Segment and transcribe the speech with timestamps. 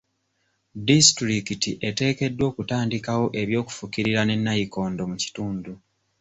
[0.87, 5.73] Disitulikiti eteekeddwa okutandikawo eby'okufukirira ne nayikondo mu kitundu.